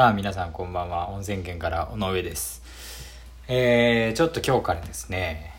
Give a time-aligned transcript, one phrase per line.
[0.00, 1.10] さあ皆さんこんばんは。
[1.10, 2.62] 温泉県から尾上です。
[3.48, 5.54] えー、ちょっと今日からですね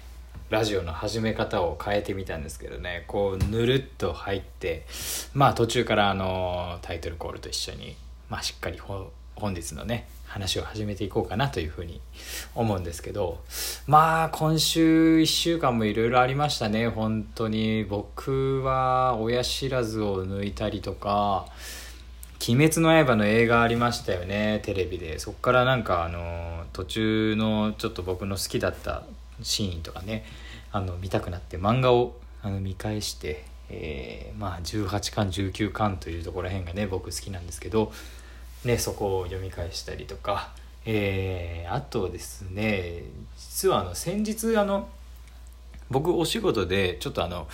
[0.50, 3.04] ラジオの始め方を変えてみたんですけどね。
[3.08, 4.88] こうぬるっと入って
[5.36, 7.96] まあ途中からあのタイトルコールと一緒に
[8.30, 12.02] まあしっかり本日のね話を始めていこうかなというふうに
[12.56, 13.44] 思うんですけど
[13.86, 16.88] まあ今週1週間もいろいろありましたね。
[16.88, 21.46] 本当に僕は親知らずを抜いたりとか
[22.48, 25.20] 「鬼滅の刃」の映画ありましたよねテレビで。
[25.20, 29.04] そっからなんかあの途中のちょっと僕の好きだった
[29.42, 30.26] シーンとかね
[30.72, 37.94] あの見たくなって漫画をあの見返してえー、まあ18巻19巻というところら辺がね僕好きなんですけど
[38.66, 40.52] ね、そこを読み返したりとか、
[40.86, 43.04] えー、あとですね
[43.38, 44.88] 実はあの先日あの
[45.90, 47.48] 僕お仕事でちょっとあの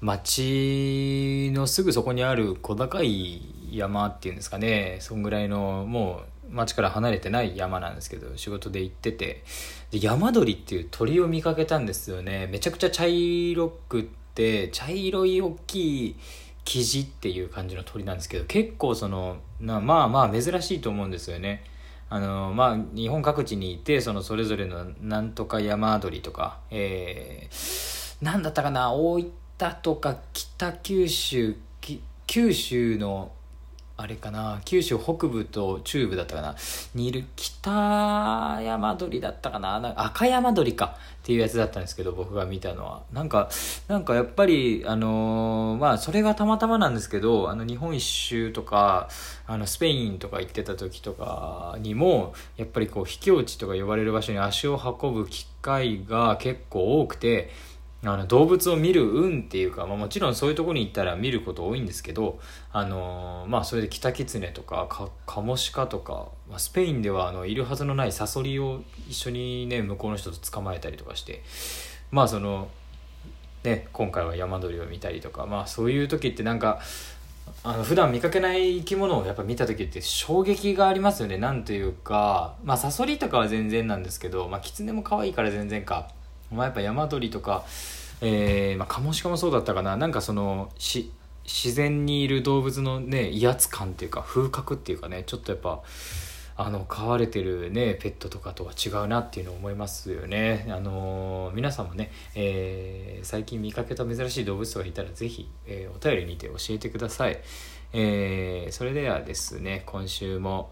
[0.00, 3.42] 町のすぐそこにある小高い
[3.76, 4.98] 山っていうんですかね。
[5.00, 9.44] そんぐらいのもう町から離れてない山なんですけど仕事で行ってて。
[9.90, 12.48] で山鳥っていう鳥を見かけたんですよね。
[12.50, 14.04] めちゃくちゃ茶色くっ
[14.34, 16.16] て茶色い大きい
[16.64, 21.64] 生地っていう感じの鳥なんですけど結構そのなまあまあ珍しいと思うんですよね。
[22.12, 29.32] あのまあ、日本各地にいてそのそれぞれのなんとか山鳥とか、えー、なんだったかな大分
[29.80, 31.56] とか北九州
[32.26, 33.30] 九州の
[34.00, 34.60] あれかな？
[34.64, 36.56] 九州北部と中部だったかな？
[36.94, 37.70] にいる北
[38.62, 39.78] 山鳥だったかな？
[39.78, 40.96] なんか赤山鳥か？
[41.20, 43.02] っていうやつだったんですけど僕が見たのは。
[43.12, 43.50] なんか
[43.88, 49.10] なんかやっぱりあのー、まあそれがたまたまなんですけどあの日本一周とか
[49.46, 57.50] あのスペインとか行ってた時とかにもやっぱりこう秘境地とか呼ばれる場所に足を運ぶ機会が結構多くて
[58.02, 62.40] あの動物を見る運っていうか、まあ、もちろんそういうとこに行ったら見ること多いんですけど、
[62.72, 64.88] あのー、まあ、それでキタキツネとか
[65.26, 71.42] カモシカとか、まあ、スペインではあのいるはずのないサソリを一緒にね向こうの人と捕まえたりとかして
[72.10, 72.68] まあその
[73.64, 76.80] ね今回は山鳥を見たりとかまあそういう時ってなんか
[77.62, 86.08] あの普段見かけない生き物をやっぱ見た時って衝撃がありますよねなんというかまあサソリとかは全然なんですけどまあキツネも可愛いから全然か。
[86.50, 87.64] まあ、やっぱ山鳥とか、
[88.20, 91.10] えーまあ、カモシカもそうだったかななんかそのし
[91.44, 95.82] 自然にいる動物のね威圧感っていうか風格っていうかねちょっとやっぱ
[96.56, 100.66] あの飼われてるねペットとかとは違うなっていうのを思いますよね。
[100.68, 107.40] あのー、皆さんもね、えー、最近見かけた珍しい動物がいたら是非、えー、お便りにて教えてください。
[107.92, 110.70] え、それではですね今週も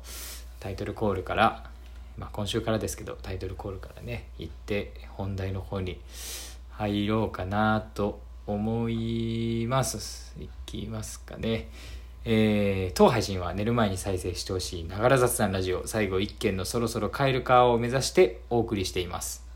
[0.60, 1.70] タイトルコールから
[2.18, 6.00] まあ、今週からですけどタイトルコールからね行って本題の方に
[6.70, 10.34] 入ろうかなと思います。
[10.40, 11.68] いきますかね。
[12.24, 15.86] えー、当配信は寝る前に再生してほしいながら雑談ラジオ。
[15.86, 19.47] 最後1件のそろそろ帰るかを目指してお送りしています。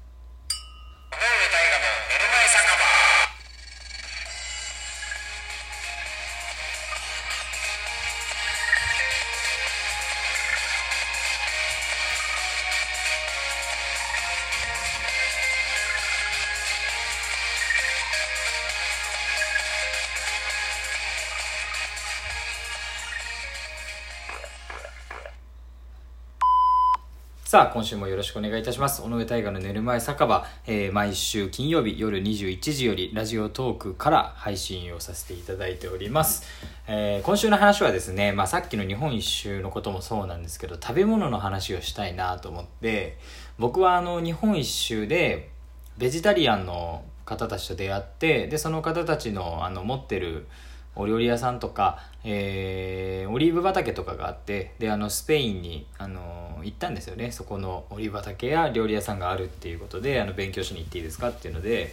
[27.52, 29.02] さあ、今週もよろしくお願いいたします。
[29.02, 36.46] 尾上大河の寝る前酒場、えー、毎週金曜日夜21時よりラジオトークから配信をさせていただいております。
[36.86, 43.18] えー、今週の話はですね、まあ、さっきの日本一周のこともそうなんですけど、食べ物の話をしたいなと思って、
[43.58, 45.50] 僕はあの、日本一周で、
[45.98, 50.46] ベジタリアンの方たちと出会って、で、その方たちのあの、持ってる、
[50.94, 57.32] お料理屋さんとか、えー、オリーブ畑とかがあってであのスペインに、あの行ったんですよね。
[57.32, 61.92] そこのオリーブ畑や料理屋さんがあるっていうことであの勉強しに行っていいですかっていうので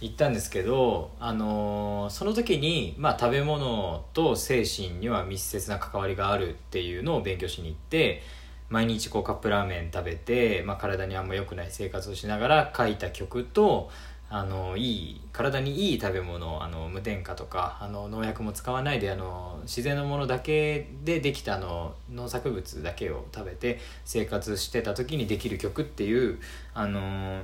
[0.00, 8.22] 行ったんですけど、あのその時に、まあ、食べ物と精神には密接な関わりがあるっていうのを勉強しに行って
[8.68, 13.90] 毎日こうカップラーメン食べて、まあ、体にあんま良くない生活をしながら書いた曲と
[14.28, 26.40] あのいい体にいい食べ物あの無添加とかあの農薬も使わないであの自然のものだけでできたあの農作物だけを食べて生活してた時にできる曲っていう
[26.74, 27.42] あの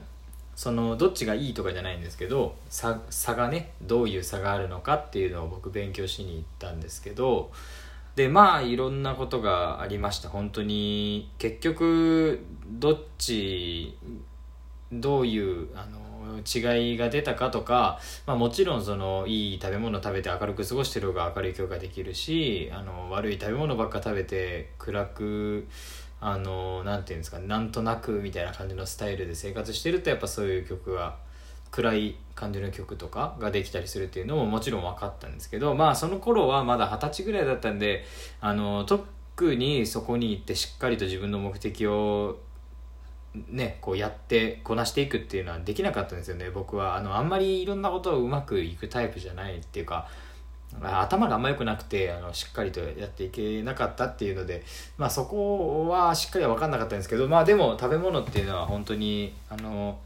[0.57, 7.53] そのどっちがいいとかじゃないんですけど差差がねどういう差があるのかっていうのを僕勉強しに行ったんですけど
[8.17, 10.29] でまあいろんなことがありました。
[10.29, 13.97] 本当に結局どっち
[14.93, 15.99] どういうあの
[16.47, 25.69] 違いが出たかとか、まあ、もちろんそのいい食べ物食べて明るく過ごしてる方が明るい教ができるしあの悪い食べ物ばっか食べて暗く
[26.21, 31.17] あのなんていうんですかなんとなくみたいな感じのスタイルで生活してるとやっぱそういう曲が
[31.73, 38.05] 暗い感じの曲とかができたりするっていうのももちろん分かったんですけどまあその頃はまだ二十歳ぐらいだったんで
[38.41, 42.39] あの特にそこに行ってしっかりと自分の目的を
[43.35, 46.51] ね、こうやってこなしていくっていうのはできなかったんですよね。
[46.51, 50.09] 僕はあのあんまりいろんなことをうまくいくタイプじゃないっていうか
[50.83, 54.63] 頭があんま良くなくてあのしっかりとやっていけなかったっていうので、
[54.97, 59.99] まあ、そこはしっかりは分かんなかったんですけど、まあ、でも食べ物っていうのは本当にあの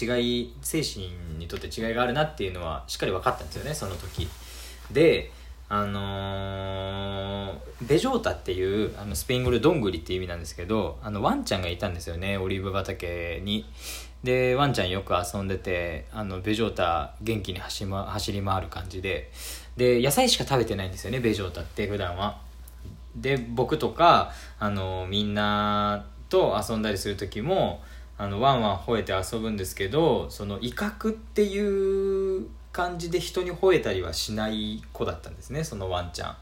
[0.00, 1.08] 違い精神
[1.38, 4.28] にとって違いがあるなっていうのはしっかり分かったんですよねその時。
[4.90, 5.30] で
[5.72, 13.64] あのー、ベジョータっていうあのスペイン語でどんぐりっていう意味なんですけどあのワンちゃんがいたんですよねオリーブ畑に。
[14.24, 19.30] でワンちゃんよく遊んでてあのベジョータ元気に走,、ま、走り回る感じで。
[19.76, 22.40] で野菜しか食べてないんですよねベジョータって普段は。
[23.14, 27.80] で僕とかあのみんなと遊んだりする時も
[28.18, 36.36] あのワンワン吠えて遊ぶんですけどその威嚇っていう感じで人に吠えたりはしない子だったんですねそのワンちゃん。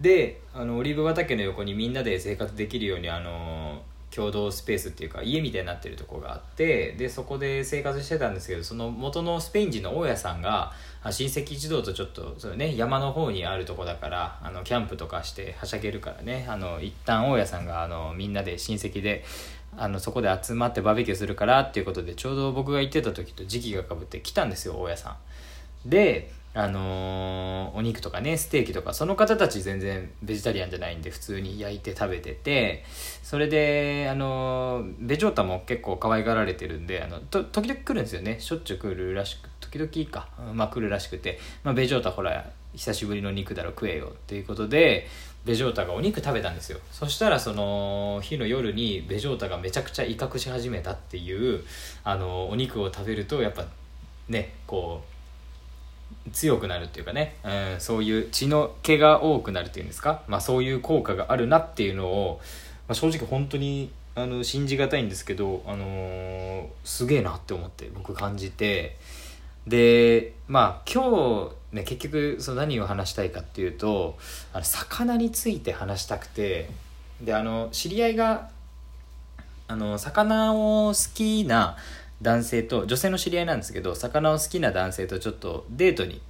[0.00, 3.80] であのオリーブ畑の横にみんなで生活できるようにあの
[4.14, 10.72] 共同スペースっていうか家みたいになってるとこがあってでそこで生活してたんですけどその元のスペイン人の大家さんが
[11.04, 19.24] 親戚一同とちょっとそれ、ね、山の方にあるとこだからあのキャンプとかしてはしゃげるからねあの一旦大家さんがあのみんなで親戚で
[19.78, 25.10] あのそこで集まってバーベキューするからっていうことでちょうど僕が行ってた時と時期がかぶって来たんですよ大家さ
[25.84, 25.88] ん。
[25.88, 32.82] であのー、お肉とかねステーキとかその方たち全然ベジタリアンじゃないんで普通に焼いて食べてて
[33.22, 38.40] それで、あのー、ベジョータも結構可愛がられてるんであのと時々来るんですよね。
[38.40, 45.08] しょっちゅう来るらしく時々か、まあ、来るらしくて、まあ、ベジョータほら久しぶりの肉だろ食えよっていうことで
[45.44, 46.78] ベジョータがお肉食べたんですよ。
[46.92, 51.62] そしたらその日の夜にベジョータがめちゃくちゃ威嚇し始めたっていう
[52.04, 53.64] あのお肉を食べるとやっぱ
[54.28, 55.02] ねこ
[56.26, 62.40] う強くなるっていうかね、うん、そういう血の気が多くなるっていうんですか、まあ、そういう効果があるなっていうのを、
[62.88, 68.96] まあ、正直本当にあの信じがたいんですけど、あのー、すげえなって思って僕感じて。
[69.66, 71.02] でまあ今
[71.50, 74.18] 日ね、結局その何を話したいかっていうと
[74.52, 76.68] あの魚について話したくて
[77.20, 78.50] であの知り合いが
[79.68, 81.76] あの魚を好きな
[82.22, 86.20] 男性と女性の知り合いなんですけど魚を好きな男性とちょっとデートに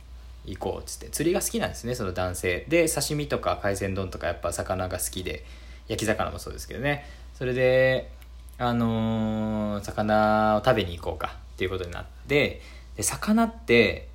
[0.47, 2.67] 行こうっつって釣りが好きなんですねその男性。
[2.69, 5.45] で刺身とか海鮮丼とかやっぱ魚が好きで
[5.89, 7.05] 焼き魚もそうですけどね。
[7.35, 8.11] それで
[8.59, 12.63] あのー、魚を食べに行こうかっていうことになって
[12.97, 14.09] で魚って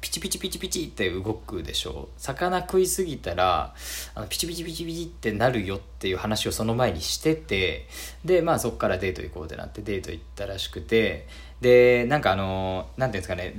[0.00, 2.08] ピチピチピチピチって動くでしょ？
[2.18, 3.74] 魚食いすぎたら
[4.14, 7.86] あのピチピチピチピチってなるよっていう話をその前にしてて
[8.24, 11.26] でまあそこからデート行こうってなってデート行ったらしくて
[11.60, 13.54] でなんかあのなんていうんですかね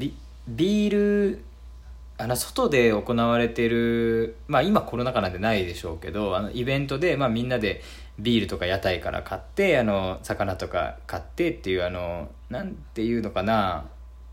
[0.47, 1.43] ビール
[2.17, 7.81] あの外で行われてるまあ今コロナ禍なんでないでしょうけどあのイベントで、まあ、みんなで
[8.19, 13.85] ビールとか屋台から買ってあの魚とか買ってっていうあのなんていうのかな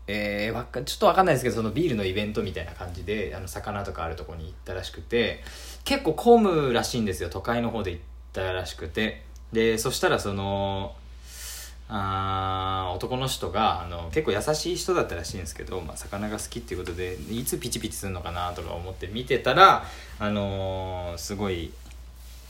[0.07, 5.43] えー、ちょっと分かんないですけどそのビールのイベントみたいな感じであの魚とかあるとこに行ったらしくて
[5.83, 9.23] 結構混むらしいんですよ都会の方で行ったらしくて。
[9.51, 10.95] でそしたらその
[11.89, 19.83] あ男の人があの結構優しい人だったらしいんですけど、まあ、魚が好きっていうことでいつピチピチするのかなとか思って見てたら、
[20.17, 21.73] あのー、すごい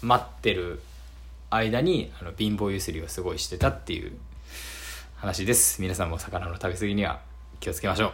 [0.03, 0.81] 待ってる
[1.49, 4.11] 間にあの貧乏ゆすりをすごいしてたっていう
[5.15, 5.81] 話です。
[5.81, 7.30] 皆さんも魚の食べ過ぎには。
[7.61, 8.11] 気をつけましょう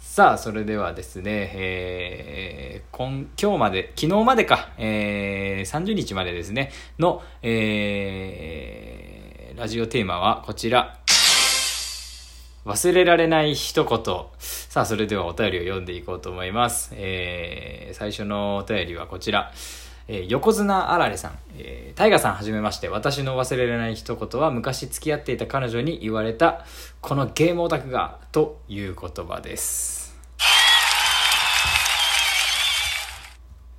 [0.00, 10.98] さあそれではですね、えー、今今日まで昨日までか、えー、30日までですねの、えー、ラジオテーマはこちら
[12.68, 13.98] 忘れられない一言。
[14.38, 16.90] さあ、それではお便りを読んでいこうと思います。
[16.94, 19.52] えー、最初のお便りはこちら。
[20.08, 26.64] えー、横綱あられさん、えー、タイガさんはじめまして、私の忘れられない一言は昔付き合っていた彼女に言われた、
[27.02, 30.16] このゲームオタクが、という言葉です。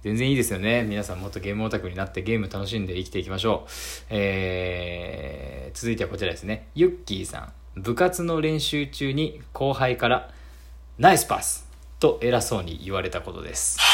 [0.03, 0.83] 全然いいですよね。
[0.83, 3.69] 皆さんもっとゲームオタクになってゲーム楽しんで生きていきましょう。
[4.09, 6.67] えー、続いてはこちらですね。
[6.75, 7.53] ユッキーさん。
[7.75, 10.29] 部活の練習中に後輩から
[10.99, 11.67] ナイスパス
[11.99, 13.88] と偉そうに言われたことです。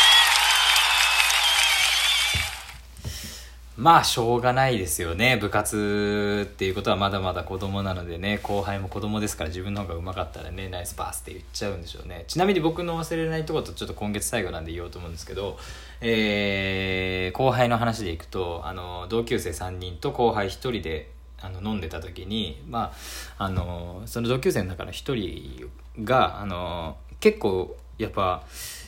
[3.78, 5.36] まあしょうがないですよね。
[5.36, 8.40] 部活っていうことはまだまだ子供なのでね。
[8.42, 12.24] 後輩も子供ですから自分の方が上手かったらねナイスパスって言っちゃうんでしょうね。
[12.30, 15.60] ちなみに僕の忘れないとことちょっと今月最後なんで言おうと思うんですけど、
[16.00, 22.94] えー、後輩の話でいくとあの同級生3人と後輩1人であの飲んでた時に、ま
[23.38, 25.70] あ、あのその同級生の中の1人
[26.06, 28.44] があの結構やっぱ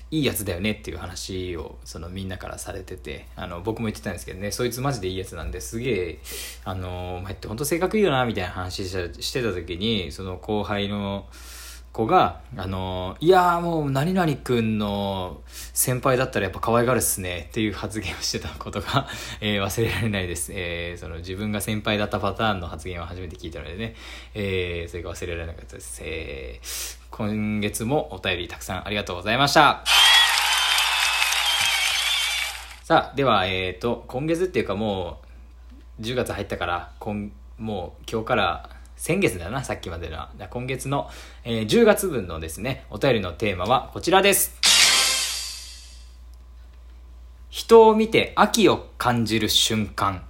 [0.10, 6.20] いいやつだよねっていう話をそのみんなからされててあの僕も言ってたんですけどねそいつマジでいいやつなんですげえ
[6.64, 11.26] あのお前って本当性格いいよなみたいな話してた時にその後輩の
[11.98, 19.08] 子が、あの、いやもう何々くんの先輩だったらやっぱ可愛がるっすねっていう発言をしてたことが、
[19.42, 20.52] えー、忘れられないです。
[20.54, 23.96] えー、その自分が先輩だったパターンの発言を初めて聞いたのでね、
[24.36, 26.02] えー、それが忘れられなかったです。
[26.04, 29.84] えー、今月もお便りたくさんありがとうございました。
[32.84, 35.20] さあ、では、えっ、ー、と、今月っていうかも
[36.00, 40.28] う、10月入ったから、今、もう今日から先月だな、さっきまでの。
[40.50, 41.10] 今月の、
[41.44, 44.60] えー、10月分のですね、お便りのテーマはこちらです。
[47.52, 50.24] 人を見て秋を感じる瞬間。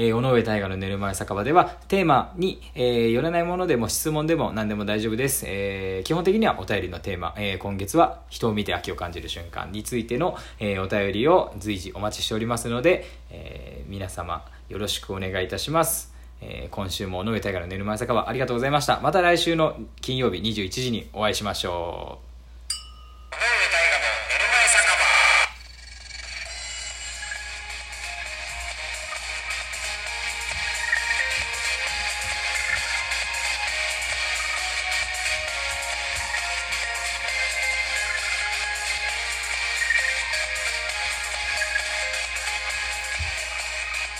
[0.00, 5.44] えー、尾上大河の寝る前酒場では、テーマに、えー、寄らないものでも質問でも何でも大丈夫です。
[5.48, 16.14] えー、基本的にはお便りのテーマ、えー、今月は人を見て秋を感じる瞬間についての、えー、お便りを随時お待ちしておりますので、えー、皆様よろしくお願いいたします。
[16.40, 19.00] えー、今週も尾上大河の寝る前酒場ありがとうございました。
[19.00, 22.27] また来週の金曜日21時にお会いしましょう。